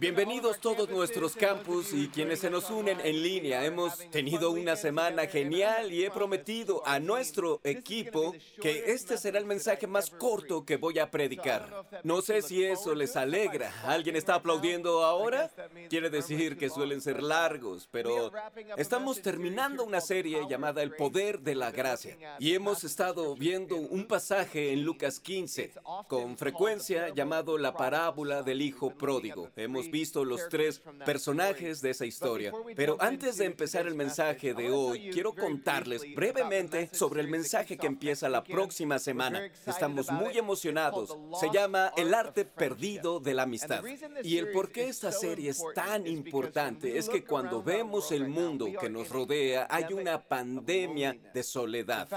[0.00, 3.66] Bienvenidos todos nuestros campus y quienes se nos unen en línea.
[3.66, 9.44] Hemos tenido una semana genial y he prometido a nuestro equipo que este será el
[9.44, 11.86] mensaje más corto que voy a predicar.
[12.02, 13.70] No sé si eso les alegra.
[13.84, 15.50] ¿Alguien está aplaudiendo ahora?
[15.90, 18.32] Quiere decir que suelen ser largos, pero
[18.78, 24.06] estamos terminando una serie llamada El Poder de la Gracia y hemos estado viendo un
[24.06, 25.74] pasaje en Lucas 15,
[26.08, 29.25] con frecuencia llamado la parábola del Hijo Pródigo.
[29.56, 32.52] Hemos visto los tres personajes de esa historia.
[32.74, 37.86] Pero antes de empezar el mensaje de hoy, quiero contarles brevemente sobre el mensaje que
[37.86, 39.50] empieza la próxima semana.
[39.66, 41.16] Estamos muy emocionados.
[41.40, 43.82] Se llama El arte perdido de la amistad.
[44.22, 48.66] Y el por qué esta serie es tan importante es que cuando vemos el mundo
[48.80, 52.08] que nos rodea, hay una pandemia de soledad.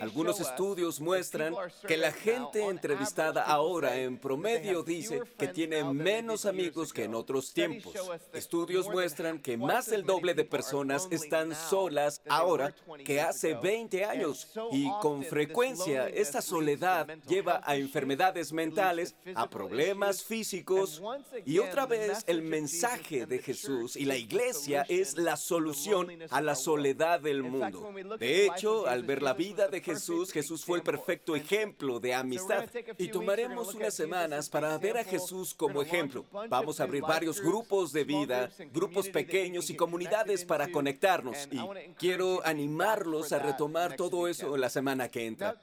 [0.00, 1.54] Algunos estudios muestran
[1.86, 7.14] que la gente entrevistada ahora en promedio dice que tiene menos amigos amigos que en
[7.14, 7.94] otros tiempos.
[8.32, 14.48] Estudios muestran que más del doble de personas están solas ahora que hace 20 años
[14.70, 21.02] y con frecuencia esta soledad lleva a enfermedades mentales, a problemas físicos
[21.44, 26.54] y otra vez el mensaje de Jesús y la iglesia es la solución a la
[26.54, 27.92] soledad del mundo.
[28.18, 32.68] De hecho, al ver la vida de Jesús, Jesús fue el perfecto ejemplo de amistad
[32.96, 36.24] y tomaremos unas semanas para ver a Jesús como ejemplo.
[36.48, 41.48] Vamos a abrir varios grupos de vida, grupos pequeños y comunidades para conectarnos.
[41.50, 41.58] Y
[41.96, 45.56] quiero animarlos a retomar todo eso la semana que entra.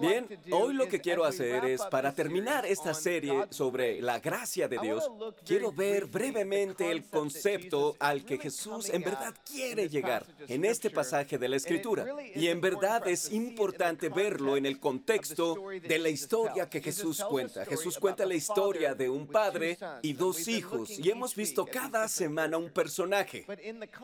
[0.00, 4.78] Bien, hoy lo que quiero hacer es, para terminar esta serie sobre la gracia de
[4.78, 5.10] Dios,
[5.44, 11.38] quiero ver brevemente el concepto al que Jesús en verdad quiere llegar en este pasaje
[11.38, 12.06] de la Escritura.
[12.34, 17.64] Y en verdad es importante verlo en el contexto de la historia que Jesús cuenta.
[17.64, 22.56] Jesús cuenta la historia de un padre y dos hijos y hemos visto cada semana
[22.56, 23.44] un personaje.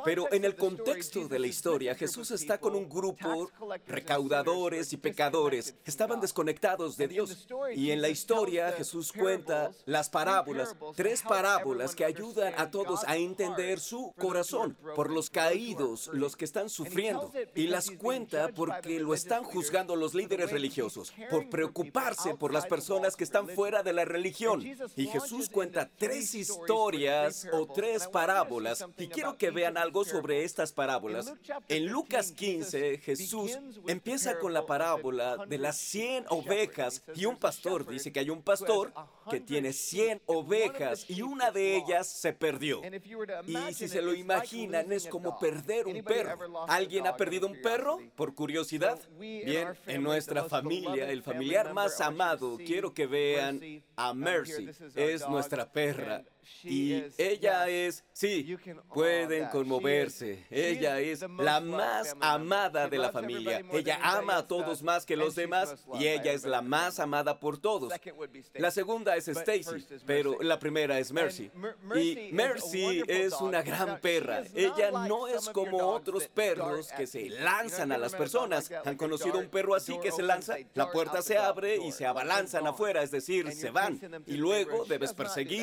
[0.04, 3.50] Pero en el contexto de la historia, Jesús está con un grupo
[3.86, 5.76] recaudadores y pecadores.
[5.84, 7.46] Estaban desconectados de Dios.
[7.74, 13.16] Y en la historia Jesús cuenta las parábolas, tres parábolas que ayudan a todos a
[13.16, 17.32] entender su corazón por los caídos, los que están sufriendo.
[17.54, 23.14] Y las cuenta porque lo están juzgando los líderes religiosos, por preocuparse por las personas
[23.14, 24.64] que están fuera de la religión.
[24.96, 30.44] Y Jesús cuenta tres tres historias o tres parábolas y quiero que vean algo sobre
[30.44, 31.34] estas parábolas.
[31.68, 37.86] En Lucas 15, Jesús empieza con la parábola de las 100 ovejas y un pastor
[37.86, 38.92] dice que hay un pastor
[39.30, 42.80] que tiene 100 ovejas y una de ellas se perdió.
[43.46, 46.66] Y si se lo imaginan es como perder un perro.
[46.68, 48.98] ¿Alguien ha perdido un perro por curiosidad?
[49.18, 53.60] Bien, en nuestra familia, el familiar más amado, quiero que vean
[53.96, 54.68] a Mercy.
[54.94, 56.22] Es nuestra perra guerra
[56.64, 58.56] y ella es, sí,
[58.92, 60.46] pueden conmoverse.
[60.50, 63.64] Ella es la más amada de la familia.
[63.72, 67.58] Ella ama a todos más que los demás y ella es la más amada por
[67.58, 67.92] todos.
[68.54, 71.50] La segunda es Stacy, pero la primera es Mercy.
[71.94, 74.42] Y Mercy es una gran perra.
[74.54, 78.70] Ella no es como otros perros que se lanzan a las personas.
[78.84, 80.56] ¿Han conocido un perro así que se lanza?
[80.74, 84.00] La puerta se abre y se abalanzan afuera, es decir, se van.
[84.26, 85.58] Y luego debes perseguirlos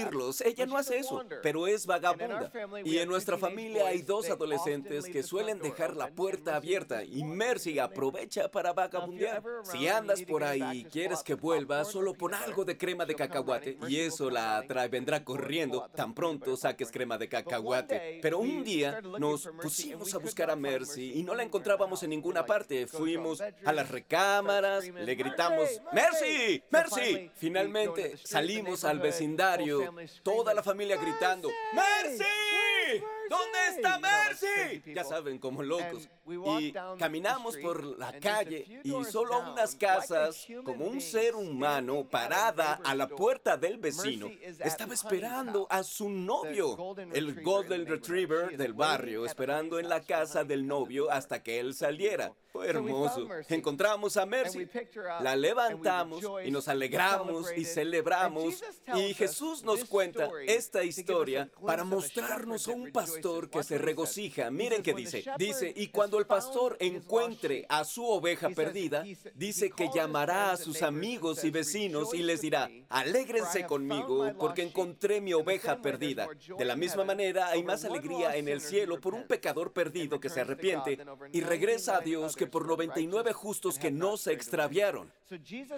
[0.46, 2.52] ella no hace eso, pero es vagabunda.
[2.84, 7.80] Y en nuestra familia hay dos adolescentes que suelen dejar la puerta abierta y Mercy
[7.80, 9.44] aprovecha para vagabundear.
[9.64, 13.78] Si andas por ahí y quieres que vuelva, solo pon algo de crema de cacahuate
[13.88, 18.20] y eso la atrae, vendrá corriendo tan pronto saques crema de cacahuate.
[18.22, 22.46] Pero un día nos pusimos a buscar a Mercy y no la encontrábamos en ninguna
[22.46, 22.88] parte.
[22.88, 27.32] Fuimos a las recámaras, le gritamos, Mercy, Mercy.
[27.36, 29.94] Finalmente salimos al vecindario
[30.24, 32.24] toda la familia gritando, ¡Mercy!
[33.30, 34.94] ¿Dónde está Mercy?
[34.94, 36.10] Ya saben, como locos.
[36.28, 42.96] Y caminamos por la calle y solo unas casas, como un ser humano parada a
[42.96, 49.80] la puerta del vecino, estaba esperando a su novio, el Golden Retriever del barrio, esperando
[49.80, 52.34] en la casa del novio hasta que él saliera.
[52.52, 53.28] Fue hermoso.
[53.50, 54.66] Encontramos a Mercy,
[55.20, 58.64] la levantamos y nos alegramos y celebramos.
[58.96, 64.52] Y Jesús nos cuenta esta historia para mostrarnos a un pastor pastor que se regocija.
[64.52, 65.24] Miren qué dice.
[65.38, 69.04] Dice, y cuando el pastor encuentre a su oveja perdida,
[69.34, 75.22] dice que llamará a sus amigos y vecinos y les dirá, alégrense conmigo porque encontré
[75.22, 76.28] mi oveja perdida.
[76.58, 80.30] De la misma manera, hay más alegría en el cielo por un pecador perdido que
[80.30, 81.00] se arrepiente
[81.32, 85.12] y regresa a Dios que por 99 justos que no se extraviaron.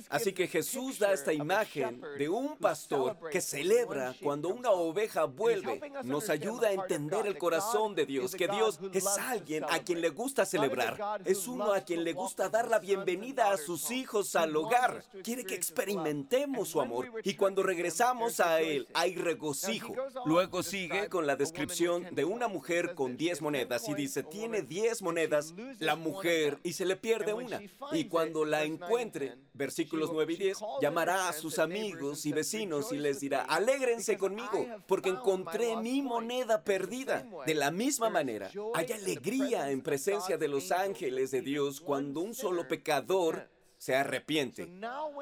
[0.09, 5.81] Así que Jesús da esta imagen de un pastor que celebra cuando una oveja vuelve.
[6.03, 10.09] Nos ayuda a entender el corazón de Dios, que Dios es alguien a quien le
[10.09, 11.21] gusta celebrar.
[11.25, 15.03] Es uno a quien le gusta dar la bienvenida a sus hijos al hogar.
[15.23, 17.11] Quiere que experimentemos su amor.
[17.23, 19.93] Y cuando regresamos a Él, hay regocijo.
[20.25, 25.01] Luego sigue con la descripción de una mujer con 10 monedas y dice, tiene 10
[25.01, 27.61] monedas la mujer y se le pierde una.
[27.91, 32.97] Y cuando la encuentre, versículos 9 y 10, llamará a sus amigos y vecinos y
[32.97, 37.27] les dirá, alégrense conmigo, porque encontré mi moneda perdida.
[37.45, 42.33] De la misma manera, hay alegría en presencia de los ángeles de Dios cuando un
[42.33, 44.67] solo pecador se arrepiente.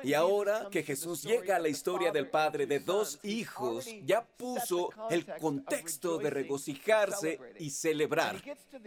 [0.04, 4.90] Y ahora que Jesús llega a la historia del padre de dos hijos, ya puso
[5.10, 8.42] el contexto de regocijarse y celebrar.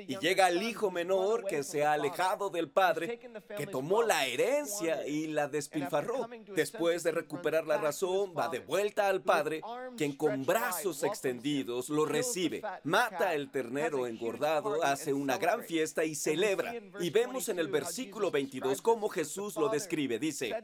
[0.06, 3.20] Y llega al hijo menor que se ha alejado del padre,
[3.56, 6.28] que tomó la herencia y la despilfarró.
[6.54, 9.60] Después de recuperar la razón, va de vuelta al padre,
[9.96, 16.14] quien con brazos extendidos lo recibe, mata el ternero engordado, hace una gran fiesta y
[16.14, 16.74] celebra.
[17.00, 20.18] Y vemos en el versículo 22 cómo Jesús lo describe.
[20.18, 20.54] Dice,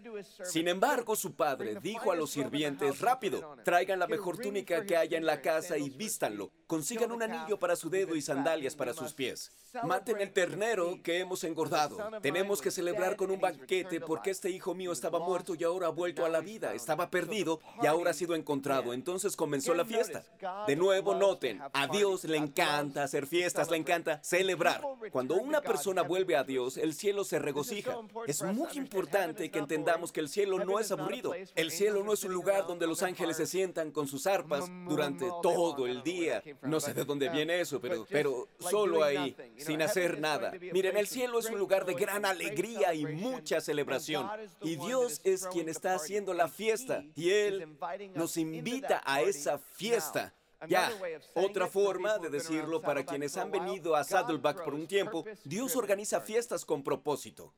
[0.45, 5.19] sin embargo, su padre dijo a los sirvientes, rápido, traigan la mejor túnica que haya
[5.19, 6.51] en la casa y vístanlo.
[6.67, 9.53] Consigan un anillo para su dedo y sandalias para sus pies.
[9.83, 11.99] Maten el ternero que hemos engordado.
[12.23, 15.91] Tenemos que celebrar con un banquete porque este hijo mío estaba muerto y ahora ha
[15.91, 16.75] vuelto a la vida.
[16.75, 18.93] Estaba perdido y ahora ha sido encontrado.
[18.93, 20.25] Entonces comenzó la fiesta.
[20.67, 24.81] De nuevo, noten, a Dios le encanta hacer fiestas, le encanta celebrar.
[25.11, 27.97] Cuando una persona vuelve a Dios, el cielo se regocija.
[28.27, 31.35] Es muy importante que entendamos que el cielo no es aburrido.
[31.55, 35.27] El cielo no es un lugar donde los ángeles se sientan con sus arpas durante
[35.43, 36.43] todo el día.
[36.63, 40.53] No sé de dónde viene eso, pero, pero solo ahí sin hacer nada.
[40.73, 44.29] Miren, el cielo es un lugar de gran alegría y mucha celebración.
[44.63, 47.77] Y Dios es quien está haciendo la fiesta y Él
[48.15, 50.35] nos invita a esa fiesta.
[50.69, 50.91] Ya,
[51.35, 56.21] otra forma de decirlo para quienes han venido a Saddleback por un tiempo, Dios organiza
[56.21, 57.53] fiestas con propósito.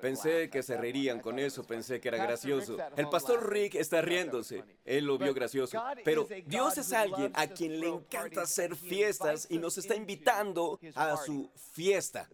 [0.00, 2.76] Pensé que se reirían con eso, pensé que era gracioso.
[2.96, 5.82] El pastor Rick está riéndose, él lo vio gracioso.
[6.04, 11.16] Pero Dios es alguien a quien le encanta hacer fiestas y nos está invitando a
[11.16, 12.28] su fiesta.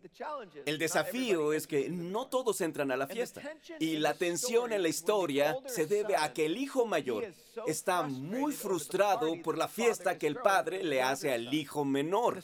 [0.64, 3.42] El desafío es que no todos entran a la fiesta.
[3.78, 7.32] Y la tensión en la historia se debe a que el hijo mayor
[7.66, 12.42] está muy frustrado por la fiesta que el padre le hace al hijo menor.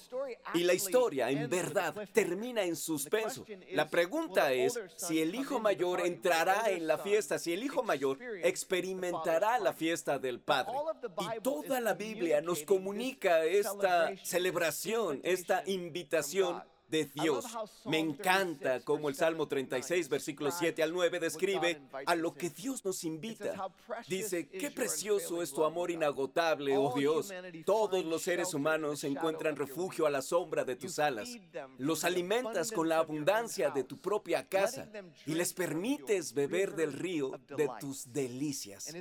[0.55, 3.45] Y la historia, en verdad, termina en suspenso.
[3.73, 8.19] La pregunta es si el hijo mayor entrará en la fiesta, si el hijo mayor
[8.43, 10.73] experimentará la fiesta del Padre.
[11.19, 17.47] Y toda la Biblia nos comunica esta celebración, esta invitación de Dios.
[17.87, 22.85] Me encanta cómo el Salmo 36, versículos 7 al 9 describe a lo que Dios
[22.85, 23.73] nos invita.
[24.07, 27.33] Dice, qué precioso es tu amor inagotable, oh Dios.
[27.65, 31.31] Todos los seres humanos encuentran refugio a la sombra de tus alas.
[31.79, 34.87] Los alimentas con la abundancia de tu propia casa
[35.27, 38.95] y les permites beber del río de tus delicias.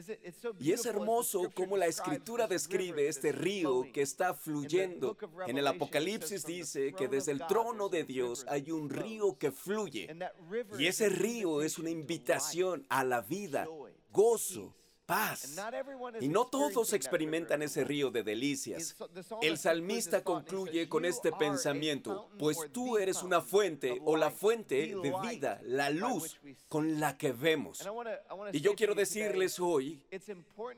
[0.62, 5.18] Y es hermoso cómo la escritura describe este río que está fluyendo.
[5.46, 10.14] En el Apocalipsis dice que desde el trono de Dios hay un río que fluye.
[10.78, 13.68] Y ese río es una invitación a la vida,
[14.12, 14.76] gozo,
[15.12, 15.58] paz.
[16.22, 18.96] Y no todos experimentan ese río de delicias.
[19.42, 25.14] El salmista concluye con este pensamiento, pues tú eres una fuente o la fuente de
[25.22, 26.40] vida, la luz
[26.70, 27.86] con la que vemos.
[28.54, 30.02] Y yo quiero decirles hoy,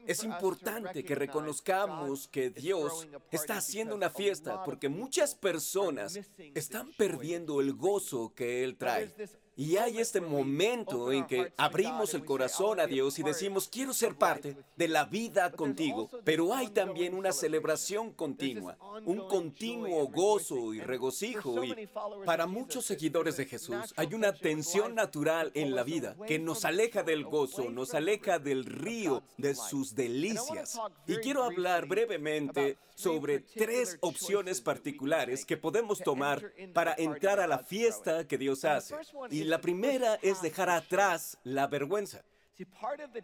[0.07, 6.19] es importante que reconozcamos que Dios está haciendo una fiesta porque muchas personas
[6.55, 9.13] están perdiendo el gozo que Él trae.
[9.55, 14.15] Y hay este momento en que abrimos el corazón a Dios y decimos, quiero ser
[14.15, 20.79] parte de la vida contigo, pero hay también una celebración continua, un continuo gozo y
[20.79, 21.63] regocijo.
[21.63, 21.87] Y
[22.25, 27.03] para muchos seguidores de Jesús hay una tensión natural en la vida que nos aleja
[27.03, 30.79] del gozo, nos aleja del río de sus delicias.
[31.07, 37.59] Y quiero hablar brevemente sobre tres opciones particulares que podemos tomar para entrar a la
[37.59, 38.95] fiesta que Dios hace.
[39.43, 42.23] La primera es dejar atrás la vergüenza.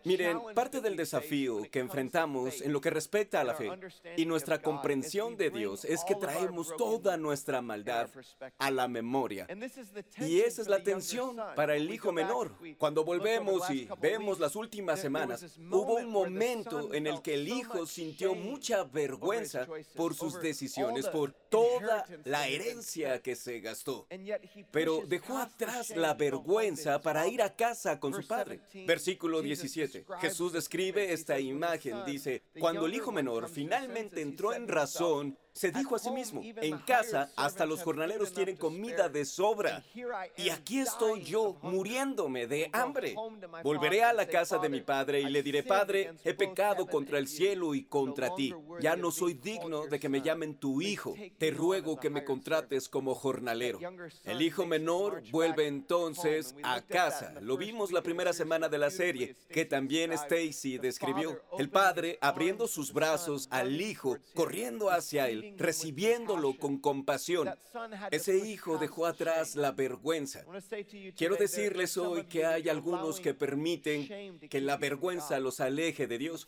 [0.06, 3.70] Miren, parte del desafío que enfrentamos en lo que respecta a la fe
[4.18, 8.10] y nuestra comprensión de Dios es que traemos toda nuestra maldad
[8.58, 9.48] a la memoria.
[10.18, 12.56] Y esa es la tensión para el hijo menor.
[12.78, 17.86] Cuando volvemos y vemos las últimas semanas, hubo un momento en el que el hijo
[17.86, 24.08] sintió mucha vergüenza por sus decisiones, por toda la herencia que se gastó.
[24.72, 28.62] Pero dejó atrás la vergüenza para ir a casa con su padre.
[28.88, 30.06] Versículo 17.
[30.22, 31.98] Jesús describe esta imagen.
[32.06, 36.78] Dice, cuando el hijo menor finalmente entró en razón, se dijo a sí mismo, en
[36.78, 39.84] casa hasta los jornaleros tienen comida de sobra.
[40.38, 43.14] Y aquí estoy yo muriéndome de hambre.
[43.62, 47.28] Volveré a la casa de mi padre y le diré, Padre, he pecado contra el
[47.28, 48.56] cielo y contra ti.
[48.80, 51.14] Ya no soy digno de que me llamen tu hijo.
[51.38, 53.80] Te ruego que me contrates como jornalero.
[54.24, 57.34] El hijo menor vuelve entonces a casa.
[57.42, 61.42] Lo vimos la primera semana de la serie, que también Stacy describió.
[61.58, 67.50] El padre abriendo sus brazos al hijo, corriendo hacia él recibiéndolo con compasión.
[68.12, 70.46] Ese hijo dejó atrás la vergüenza.
[71.16, 76.46] Quiero decirles hoy que hay algunos que permiten que la vergüenza los aleje de Dios.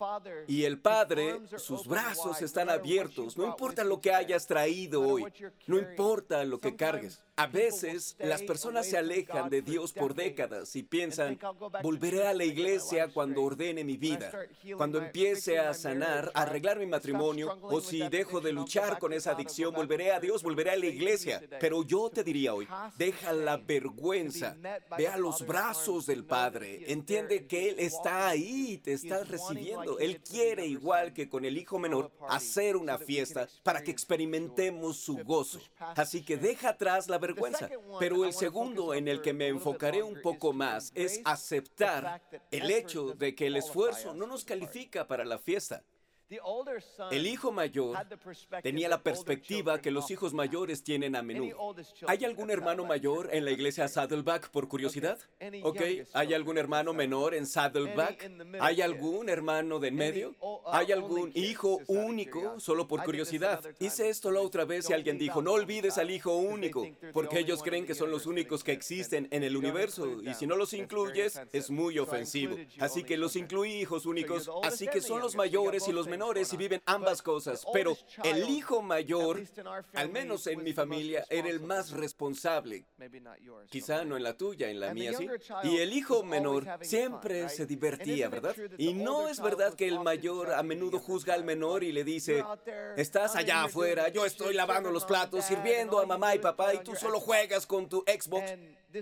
[0.47, 3.37] Y el Padre, sus brazos están abiertos.
[3.37, 5.25] No importa lo que hayas traído hoy.
[5.67, 7.19] No importa lo que cargues.
[7.37, 11.39] A veces las personas se alejan de Dios por décadas y piensan,
[11.81, 14.31] volveré a la iglesia cuando ordene mi vida,
[14.77, 19.31] cuando empiece a sanar, a arreglar mi matrimonio, o si dejo de luchar con esa
[19.31, 21.41] adicción, volveré a Dios, volveré a la iglesia.
[21.59, 24.55] Pero yo te diría hoy, deja la vergüenza,
[24.95, 29.97] ve a los brazos del Padre, entiende que Él está ahí y te está recibiendo.
[29.97, 35.17] Él quiere, igual que con el hijo menor, hacer una fiesta para que experimentemos su
[35.23, 35.59] gozo.
[35.95, 37.30] Así que deja atrás la vergüenza
[37.99, 42.21] pero el segundo en el que me enfocaré un poco más es aceptar
[42.51, 45.83] el hecho de que el esfuerzo no nos califica para la fiesta.
[47.11, 47.97] El hijo mayor
[48.63, 51.75] tenía la perspectiva que los hijos mayores tienen a menudo.
[52.07, 55.19] ¿Hay algún hermano mayor en la iglesia Saddleback por curiosidad?
[55.63, 55.81] ¿Ok?
[56.13, 58.31] ¿Hay algún hermano menor en Saddleback?
[58.61, 60.35] ¿Hay algún hermano de en medio?
[60.67, 63.61] ¿Hay algún hijo único solo por curiosidad?
[63.79, 67.61] Hice esto la otra vez y alguien dijo, no olvides al hijo único, porque ellos
[67.61, 71.41] creen que son los únicos que existen en el universo y si no los incluyes
[71.51, 72.55] es muy ofensivo.
[72.79, 76.20] Así que los incluí hijos únicos, así que son los mayores y los menores
[76.51, 79.41] y viven ambas cosas, pero el hijo mayor,
[79.93, 82.85] al menos en mi familia, era el más responsable.
[83.69, 85.27] Quizá no en la tuya, en la mía sí.
[85.63, 88.55] Y el hijo menor siempre se divertía, ¿verdad?
[88.77, 92.43] Y no es verdad que el mayor a menudo juzga al menor y le dice,
[92.97, 96.95] estás allá afuera, yo estoy lavando los platos, sirviendo a mamá y papá y tú
[96.95, 98.53] solo juegas con tu Xbox.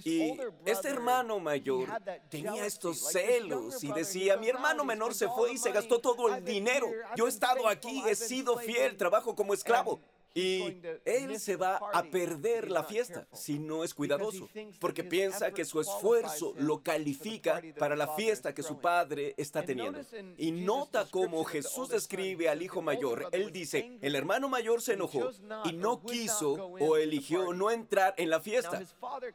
[0.03, 1.89] Y este hermano mayor
[2.29, 6.45] tenía estos celos y decía, mi hermano menor se fue y se gastó todo el
[6.45, 6.87] dinero.
[7.15, 9.99] Yo he estado aquí, he sido fiel, trabajo como esclavo.
[10.33, 15.65] Y él se va a perder la fiesta si no es cuidadoso, porque piensa que
[15.65, 19.99] su esfuerzo lo califica para la fiesta que su padre está teniendo.
[20.37, 23.27] Y nota cómo Jesús describe al hijo mayor.
[23.31, 25.31] Él dice, el hermano mayor se enojó
[25.65, 28.81] y no quiso o eligió no entrar en la fiesta.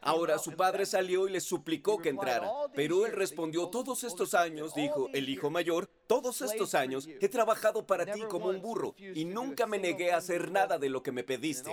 [0.01, 4.73] Ahora su padre salió y le suplicó que entrara, pero él respondió, todos estos años,
[4.73, 9.25] dijo el hijo mayor, todos estos años he trabajado para ti como un burro y
[9.25, 11.71] nunca me negué a hacer nada de lo que me pediste.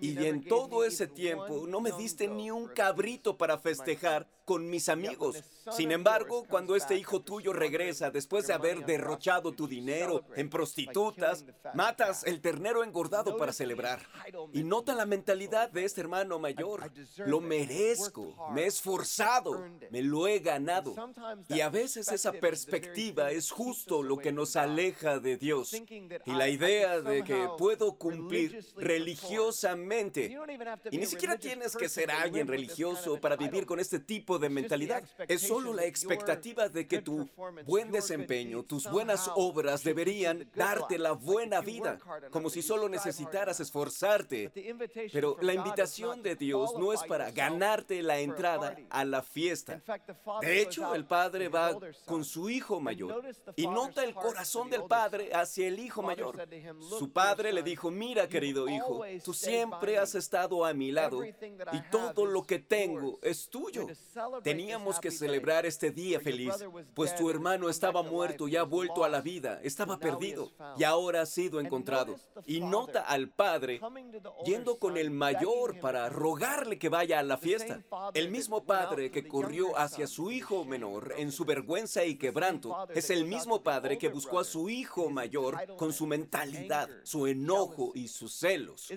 [0.00, 4.88] Y en todo ese tiempo no me diste ni un cabrito para festejar con mis
[4.88, 5.44] amigos.
[5.76, 11.44] Sin embargo, cuando este hijo tuyo regresa después de haber derrochado tu dinero en prostitutas,
[11.74, 14.00] matas el ternero engordado para celebrar.
[14.54, 16.90] Y nota la mentalidad de este hermano mayor.
[17.26, 20.94] Lo merezco, me he esforzado, me lo he ganado.
[21.50, 25.74] Y a veces esa perspectiva es justo lo que nos aleja de Dios.
[25.74, 30.34] Y la idea de que puedo cumplir religiosamente.
[30.90, 35.02] Y ni siquiera tienes que ser alguien religioso para vivir con este tipo de mentalidad.
[35.28, 37.28] Es solo la expectativa de que tu
[37.66, 41.98] buen desempeño, tus buenas obras deberían darte la buena vida,
[42.30, 44.52] como si solo necesitaras esforzarte.
[45.12, 49.82] Pero la invitación de Dios no es para ganarte la entrada a la fiesta.
[50.40, 53.24] De hecho, el padre va con su hijo mayor
[53.56, 56.36] y nota el corazón del padre hacia el hijo mayor.
[56.98, 61.80] Su padre le dijo, mira querido hijo, tú siempre has estado a mi lado y
[61.90, 63.86] todo lo que tengo es tuyo.
[64.42, 66.54] Teníamos que celebrar este día feliz,
[66.94, 71.22] pues tu hermano estaba muerto y ha vuelto a la vida, estaba perdido y ahora
[71.22, 72.16] ha sido encontrado.
[72.46, 73.80] Y nota al padre
[74.44, 77.80] yendo con el mayor para rogarle que vaya a la fiesta.
[78.14, 83.10] El mismo padre que corrió hacia su hijo menor en su vergüenza y quebranto es
[83.10, 88.08] el mismo padre que buscó a su hijo mayor con su mentalidad, su enojo y
[88.08, 88.88] sus celos.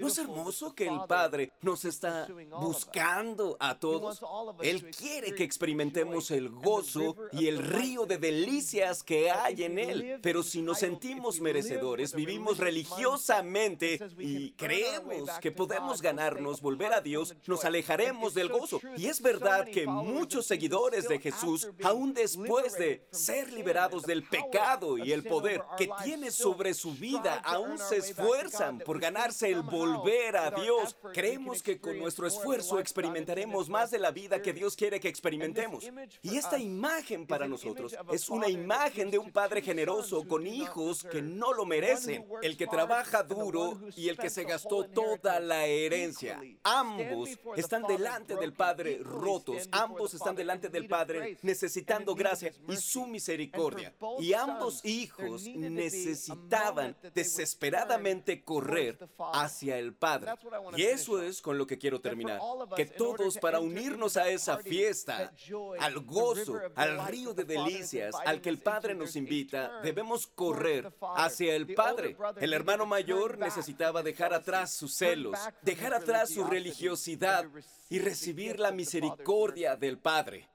[0.00, 2.26] ¿No es hermoso que el padre nos está
[2.60, 4.20] buscando a todos?
[4.62, 10.18] Él quiere que experimentemos el gozo y el río de delicias que hay en Él.
[10.22, 17.34] Pero si nos sentimos merecedores, vivimos religiosamente y creemos que podemos ganarnos, volver a Dios,
[17.46, 18.80] nos alejaremos del gozo.
[18.96, 24.98] Y es verdad que muchos seguidores de Jesús, aún después de ser liberados del pecado
[24.98, 30.36] y el poder que tiene sobre su vida, aún se esfuerzan por ganarse el volver
[30.36, 30.96] a Dios.
[31.12, 35.84] Creemos que con nuestro esfuerzo experimentaremos más de la vida que Dios quiere que experimentemos.
[36.22, 41.22] Y esta imagen para nosotros es una imagen de un padre generoso con hijos que
[41.22, 46.40] no lo merecen, el que trabaja duro y el que se gastó toda la herencia.
[46.62, 53.06] Ambos están delante del Padre rotos, ambos están delante del Padre necesitando gracia y su
[53.06, 53.94] misericordia.
[54.18, 58.98] Y ambos hijos necesitaban desesperadamente correr
[59.32, 60.32] hacia el Padre.
[60.76, 62.40] Y eso es con lo que quiero terminar.
[62.76, 65.32] Que todos para unirnos a esa fiesta,
[65.78, 71.54] al gozo, al río de delicias, al que el Padre nos invita, debemos correr hacia
[71.54, 72.16] el Padre.
[72.40, 77.46] El hermano mayor necesitaba dejar atrás sus celos, dejar atrás su religiosidad
[77.90, 80.48] y recibir la misericordia del Padre.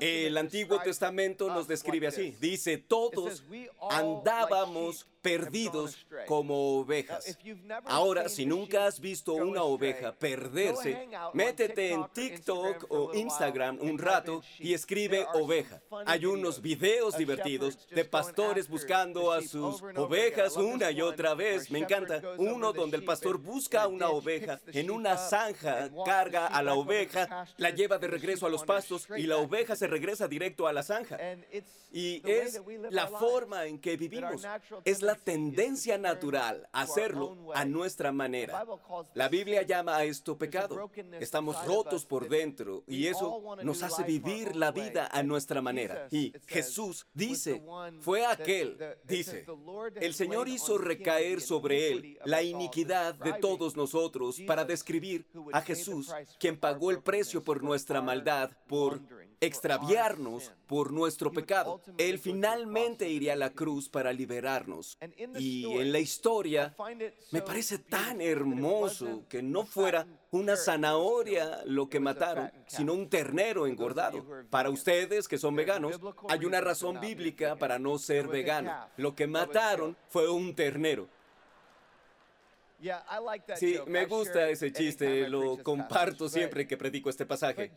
[0.00, 2.34] El Antiguo Testamento nos describe así.
[2.40, 3.44] Dice, todos
[3.90, 7.38] andábamos perdidos como ovejas.
[7.84, 14.42] Ahora, si nunca has visto una oveja perderse, métete en TikTok o Instagram un rato
[14.58, 15.82] y escribe oveja.
[16.06, 21.70] Hay unos videos divertidos de pastores buscando a sus ovejas una y otra vez.
[21.70, 22.20] Me encanta.
[22.38, 27.46] Uno donde el pastor busca a una oveja en una zanja, carga a la oveja,
[27.56, 30.82] la lleva de regreso a los pastos y la oveja se regresa directo a la
[30.82, 31.18] zanja.
[31.92, 32.60] Y es
[32.90, 34.46] la forma en que vivimos.
[34.84, 38.64] Es la tendencia natural a hacerlo a nuestra manera.
[39.14, 40.90] La Biblia llama a esto pecado.
[41.20, 46.08] Estamos rotos por dentro y eso nos hace vivir la vida a nuestra manera.
[46.10, 47.62] Y Jesús dice,
[48.00, 49.46] fue aquel, dice,
[50.00, 56.12] el Señor hizo recaer sobre él la iniquidad de todos nosotros para describir a Jesús,
[56.38, 59.00] quien pagó el precio por nuestra maldad, por
[59.40, 61.80] extraviarnos por nuestro pecado.
[61.98, 64.98] Él finalmente iría a la cruz para liberarnos.
[65.38, 66.76] Y en la historia
[67.30, 73.66] me parece tan hermoso que no fuera una zanahoria lo que mataron, sino un ternero
[73.66, 74.24] engordado.
[74.50, 75.98] Para ustedes que son veganos,
[76.28, 78.72] hay una razón bíblica para no ser vegano.
[78.96, 81.08] Lo que mataron fue un ternero.
[83.56, 87.72] Sí, me gusta ese chiste, lo comparto siempre que predico este pasaje.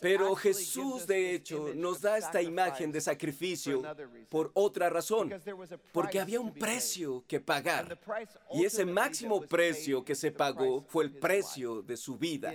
[0.00, 3.82] Pero Jesús, de hecho, nos da esta imagen de sacrificio
[4.28, 5.32] por otra razón,
[5.92, 7.98] porque había un precio que pagar.
[8.52, 12.54] Y ese máximo precio que se pagó fue el precio de su vida.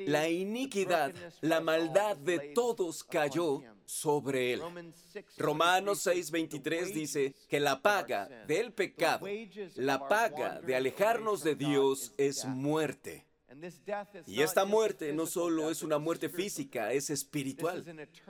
[0.00, 4.62] La iniquidad, la maldad de todos cayó sobre él.
[5.36, 9.26] Romanos 6:23 dice que la paga del pecado,
[9.74, 13.26] la paga de alejarnos de Dios es muerte.
[14.26, 17.84] Y esta muerte no solo es una muerte física, es espiritual.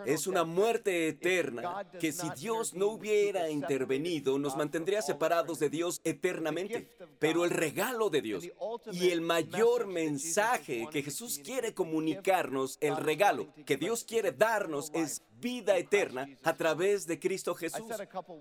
[0.07, 6.01] Es una muerte eterna que si Dios no hubiera intervenido nos mantendría separados de Dios
[6.05, 6.89] eternamente.
[7.19, 8.49] Pero el regalo de Dios
[8.93, 15.23] y el mayor mensaje que Jesús quiere comunicarnos, el regalo que Dios quiere darnos es
[15.41, 17.91] vida eterna a través de Cristo Jesús.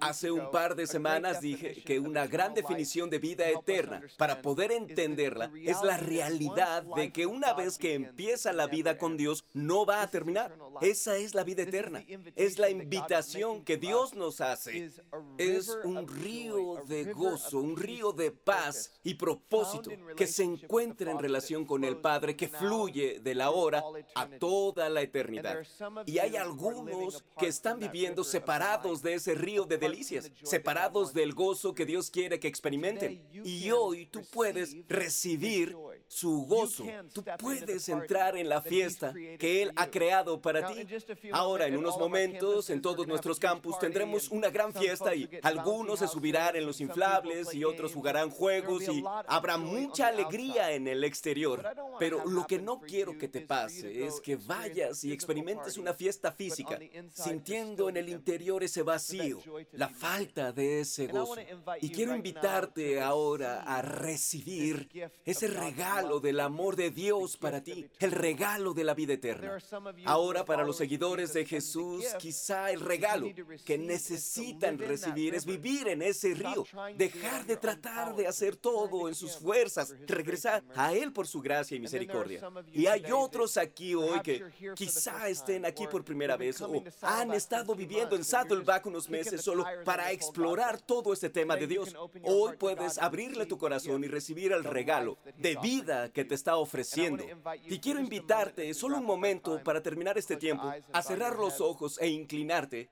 [0.01, 4.71] Hace un par de semanas dije que una gran definición de vida eterna, para poder
[4.71, 9.85] entenderla, es la realidad de que una vez que empieza la vida con Dios, no
[9.85, 10.57] va a terminar.
[10.81, 12.03] Esa es la vida eterna.
[12.35, 14.91] Es la invitación que Dios nos hace.
[15.37, 21.19] Es un río de gozo, un río de paz y propósito que se encuentra en
[21.19, 23.83] relación con el Padre, que fluye de la hora
[24.15, 25.59] a toda la eternidad.
[26.05, 26.88] Y hay algunos
[27.37, 32.39] que están viviendo separados de ese río de delicias, separados del gozo que Dios quiere
[32.39, 33.21] que experimenten.
[33.43, 35.75] Y hoy tú puedes recibir
[36.07, 36.85] su gozo.
[37.13, 40.85] Tú puedes entrar en la fiesta que Él ha creado para ti.
[41.31, 46.07] Ahora, en unos momentos, en todos nuestros campus tendremos una gran fiesta y algunos se
[46.07, 51.63] subirán en los inflables y otros jugarán juegos y habrá mucha alegría en el exterior.
[51.99, 56.31] Pero lo que no quiero que te pase es que vayas y experimentes una fiesta
[56.31, 56.78] física,
[57.13, 59.41] sintiendo en el interior ese vacío,
[59.73, 61.35] la falta de ese gozo.
[61.81, 64.89] Y quiero invitarte ahora a recibir
[65.25, 69.57] ese regalo del amor de Dios para ti, el regalo de la vida eterna.
[70.05, 73.27] Ahora para los seguidores de Jesús, quizá el regalo
[73.65, 76.65] que necesitan recibir es vivir en ese río,
[76.95, 81.75] dejar de tratar de hacer todo en sus fuerzas, regresar a Él por su gracia
[81.75, 82.41] y misericordia.
[82.73, 84.43] Y hay otros aquí hoy que
[84.75, 89.65] quizá estén aquí por primera vez o han estado viviendo en Saddleback unos meses solo
[89.83, 91.95] para explorar todo este tema de Dios.
[92.23, 97.23] Hoy puedes abrirle tu corazón y recibir el regalo de vida que te está ofreciendo.
[97.65, 102.07] Y quiero invitarte solo un momento para terminar este tiempo a cerrar los ojos e
[102.07, 102.89] inclinarte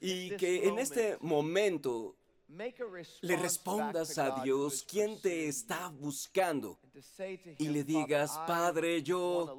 [0.00, 2.16] y que en este momento
[3.22, 6.78] le respondas a Dios quien te está buscando
[7.58, 9.56] y le digas, Padre, yo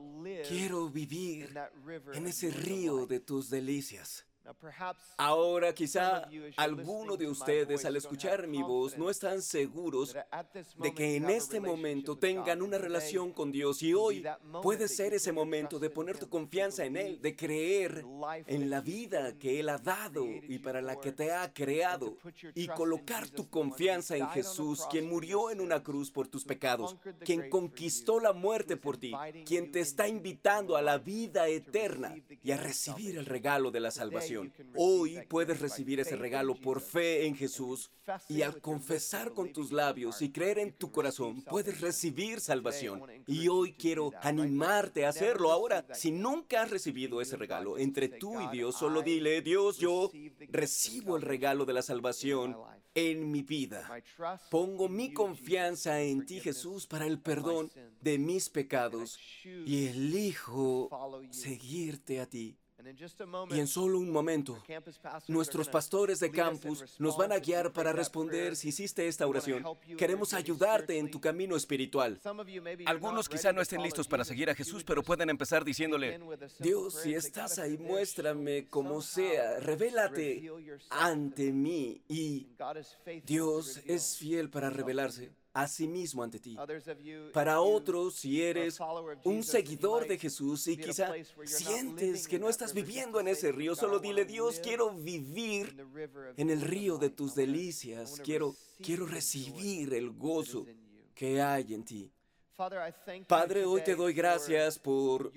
[0.47, 1.53] quiero vivir
[2.13, 4.25] en ese río de tus delicias.
[5.17, 6.27] Ahora quizá
[6.57, 10.15] alguno de ustedes al escuchar mi voz no están seguros
[10.79, 14.25] de que en este momento tengan una relación con Dios y hoy
[14.61, 18.05] puede ser ese momento de poner tu confianza en Él, de creer
[18.47, 22.17] en la vida que Él ha dado y para la que te ha creado
[22.53, 27.49] y colocar tu confianza en Jesús, quien murió en una cruz por tus pecados, quien
[27.49, 29.13] conquistó la muerte por ti,
[29.45, 33.91] quien te está invitando a la vida eterna y a recibir el regalo de la
[33.91, 34.32] salvación.
[34.75, 37.91] Hoy puedes recibir ese regalo por fe en Jesús
[38.27, 43.01] y al confesar con tus labios y creer en tu corazón, puedes recibir salvación.
[43.27, 45.51] Y hoy quiero animarte a hacerlo.
[45.51, 50.11] Ahora, si nunca has recibido ese regalo entre tú y Dios, solo dile, Dios, yo
[50.49, 52.55] recibo el regalo de la salvación
[52.95, 53.89] en mi vida.
[54.49, 60.89] Pongo mi confianza en ti, Jesús, para el perdón de mis pecados y elijo
[61.31, 62.57] seguirte a ti.
[63.49, 64.61] Y en solo un momento,
[65.27, 69.63] nuestros pastores de campus nos van a guiar para responder si hiciste esta oración.
[69.97, 72.19] Queremos ayudarte en tu camino espiritual.
[72.85, 76.19] Algunos quizá no estén listos para seguir a Jesús, pero pueden empezar diciéndole,
[76.59, 80.51] Dios, si estás ahí, muéstrame como sea, revélate
[80.89, 82.01] ante mí.
[82.07, 82.47] Y
[83.25, 86.57] Dios es fiel para revelarse a sí mismo ante ti.
[87.31, 88.79] Para otros, si eres
[89.23, 91.13] un seguidor de Jesús y quizá
[91.45, 95.85] sientes que no estás viviendo en ese río, solo dile, Dios, quiero vivir
[96.37, 100.65] en el río de tus delicias, quiero, quiero recibir el gozo
[101.13, 102.11] que hay en ti.
[102.55, 105.31] Padre, hoy te doy gracias por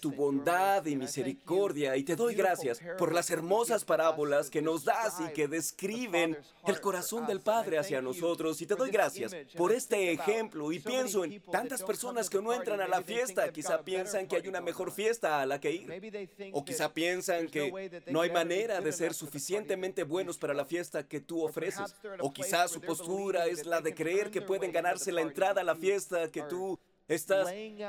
[0.00, 5.20] tu bondad y misericordia y te doy gracias por las hermosas parábolas que nos das
[5.20, 8.62] y que describen el corazón del Padre hacia nosotros.
[8.62, 12.80] Y te doy gracias por este ejemplo y pienso en tantas personas que no entran
[12.80, 16.64] a la fiesta, quizá piensan que hay una mejor fiesta a la que ir o
[16.64, 21.42] quizá piensan que no hay manera de ser suficientemente buenos para la fiesta que tú
[21.42, 21.96] ofreces.
[22.20, 25.74] o quizá su postura es la de creer que pueden ganarse la entrada a la
[25.74, 27.48] fiesta que tú du estás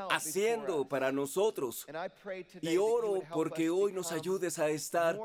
[0.10, 1.86] haciendo para nosotros.
[2.62, 5.18] Y oro porque hoy nos ayudes a estar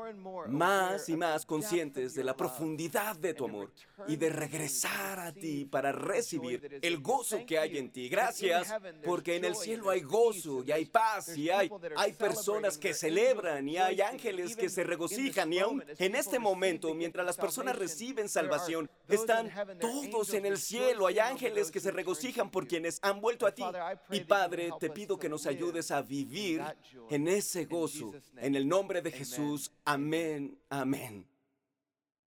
[0.47, 3.71] más y más conscientes de la profundidad de tu amor
[4.07, 8.09] y de regresar a ti para recibir el gozo que hay en ti.
[8.09, 8.73] Gracias
[9.03, 13.67] porque en el cielo hay gozo y hay paz y hay, hay personas que celebran
[13.67, 18.29] y hay ángeles que se regocijan y aún en este momento, mientras las personas reciben
[18.29, 21.07] salvación, están todos en el cielo.
[21.07, 23.63] Hay ángeles que se regocijan por quienes han vuelto a ti.
[24.11, 26.61] Y Padre, te pido que nos ayudes a vivir
[27.09, 28.13] en ese gozo.
[28.37, 29.71] En el nombre de Jesús.
[29.85, 30.57] Amén.
[30.69, 31.27] Amén.